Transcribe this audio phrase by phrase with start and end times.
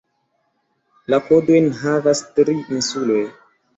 [1.13, 3.23] La kodojn havas tri insuloj.